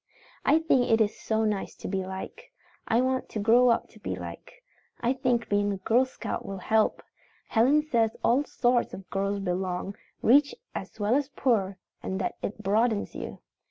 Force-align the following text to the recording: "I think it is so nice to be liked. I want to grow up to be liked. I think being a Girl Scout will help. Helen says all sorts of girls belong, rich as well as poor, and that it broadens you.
"I 0.43 0.57
think 0.57 0.89
it 0.89 0.99
is 0.99 1.15
so 1.15 1.43
nice 1.45 1.75
to 1.75 1.87
be 1.87 2.03
liked. 2.03 2.41
I 2.87 3.01
want 3.01 3.29
to 3.29 3.39
grow 3.39 3.69
up 3.69 3.87
to 3.89 3.99
be 3.99 4.15
liked. 4.15 4.49
I 4.99 5.13
think 5.13 5.47
being 5.47 5.71
a 5.71 5.77
Girl 5.77 6.05
Scout 6.05 6.43
will 6.43 6.57
help. 6.57 7.03
Helen 7.49 7.83
says 7.83 8.17
all 8.23 8.43
sorts 8.43 8.95
of 8.95 9.07
girls 9.11 9.37
belong, 9.41 9.95
rich 10.23 10.55
as 10.73 10.99
well 10.99 11.13
as 11.13 11.29
poor, 11.29 11.77
and 12.01 12.19
that 12.19 12.33
it 12.41 12.63
broadens 12.63 13.13
you. 13.13 13.41